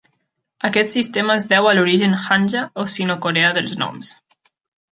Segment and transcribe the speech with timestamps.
[0.69, 4.13] Aquest sistema es deu a l'origen hanja o sino-coreà dels noms.